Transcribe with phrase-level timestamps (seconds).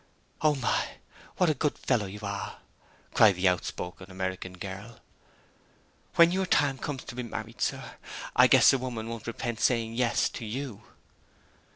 [0.41, 0.93] "Oh my!
[1.37, 2.57] what a good fellow you are!"
[3.13, 4.99] cried the outspoken American girl.
[6.15, 7.97] "When your time comes to be married, sir,
[8.35, 10.81] I guess the woman won't repent saying yes to _you!